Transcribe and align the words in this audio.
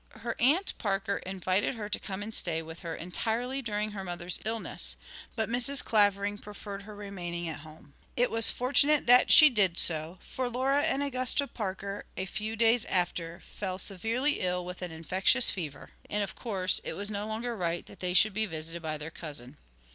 Her 0.23 0.35
aunt 0.41 0.75
Parker 0.79 1.17
invited 1.17 1.75
her 1.75 1.87
to 1.87 1.99
come 1.99 2.23
and 2.23 2.33
stay 2.33 2.63
with 2.63 2.79
her 2.79 2.95
entirely 2.95 3.61
during 3.61 3.91
her 3.91 4.03
mother's 4.03 4.39
illness, 4.43 4.95
but 5.35 5.47
Mrs. 5.47 5.83
Clavering 5.83 6.39
preferred 6.39 6.81
her 6.81 6.95
remaining 6.95 7.47
at 7.47 7.59
home. 7.59 7.93
It 8.17 8.31
was 8.31 8.49
fortunate 8.49 9.05
that 9.05 9.29
she 9.29 9.47
did 9.47 9.77
so, 9.77 10.17
for 10.21 10.49
Laura 10.49 10.81
and 10.81 11.03
Augusta 11.03 11.45
Parker 11.45 12.05
a 12.17 12.25
few 12.25 12.55
days 12.55 12.83
after 12.85 13.41
fell 13.41 13.77
severely 13.77 14.39
ill 14.39 14.65
with 14.65 14.81
an 14.81 14.89
infectious 14.91 15.51
fever, 15.51 15.91
and, 16.09 16.23
of 16.23 16.35
course, 16.35 16.81
it 16.83 16.93
was 16.93 17.11
no 17.11 17.27
longer 17.27 17.55
right 17.55 17.85
that 17.85 17.99
they 17.99 18.15
should 18.15 18.33
be 18.33 18.47
visited 18.47 18.81
by 18.81 18.97
their 18.97 19.11
cousin. 19.11 19.57